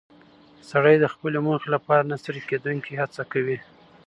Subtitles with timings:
[0.71, 3.57] سړی د خپلې موخې لپاره نه ستړې کېدونکې هڅه کوي